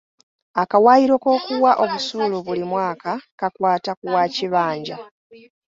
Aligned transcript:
Akawaayiro 0.61 1.15
k'okuwa 1.23 1.71
obusuulu 1.83 2.37
buli 2.45 2.63
mwaka 2.71 3.11
kakwata 3.39 3.91
ku 3.99 4.05
wa 4.13 4.23
kibanja. 4.35 4.95